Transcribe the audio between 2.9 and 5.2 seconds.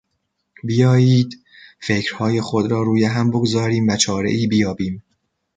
هم بگذاریم و چارهای بیابیم.